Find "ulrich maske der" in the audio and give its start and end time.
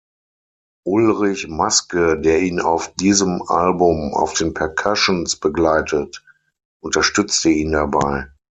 0.83-2.41